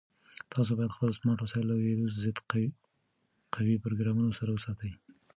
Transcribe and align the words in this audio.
تاسو 0.53 0.71
باید 0.77 0.95
خپل 0.95 1.09
سمارټ 1.19 1.39
وسایل 1.41 1.65
له 1.69 1.75
ویروس 1.85 2.11
ضد 2.23 2.37
قوي 3.57 3.75
پروګرامونو 3.83 4.31
سره 4.39 4.49
وساتئ. 4.53 4.91